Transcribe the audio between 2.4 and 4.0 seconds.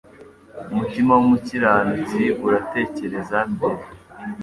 uratekereza mbere